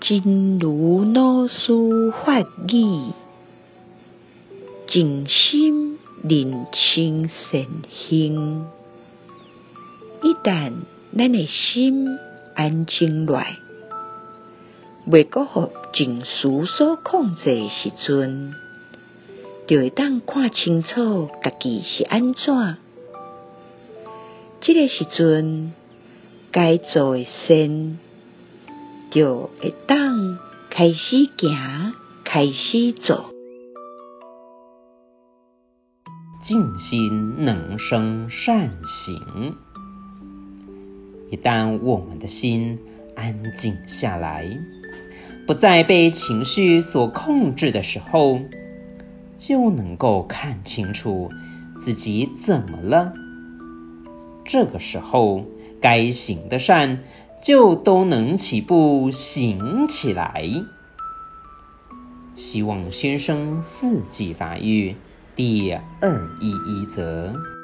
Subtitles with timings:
[0.00, 3.12] 真如老师法语，
[4.86, 8.66] 静心认清善行。
[10.22, 10.72] 一旦
[11.16, 12.16] 咱的心
[12.54, 13.56] 安静落来，
[15.10, 18.54] 袂搁互情绪所控制的时阵，
[19.66, 22.76] 就会当看清楚家己是安怎。
[24.60, 25.72] 这个时阵，
[26.52, 27.98] 该做的善，
[29.10, 30.38] 就会当
[30.70, 31.94] 开始行，
[32.24, 33.30] 开始做。
[36.42, 39.56] 静心能生善行。
[41.30, 42.78] 一旦我们的心
[43.16, 44.58] 安静下来，
[45.46, 48.40] 不再被情绪所控制的时候，
[49.36, 51.30] 就能够看清楚
[51.80, 53.12] 自己怎么了。
[54.44, 55.44] 这个时候，
[55.80, 57.04] 该行的善
[57.42, 60.44] 就都能起步行起来。
[62.34, 64.96] 希望先生四季发育
[65.34, 67.57] 第二一一则。